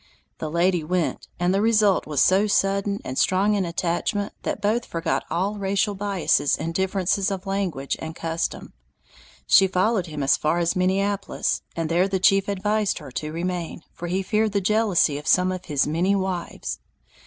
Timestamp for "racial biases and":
5.59-6.73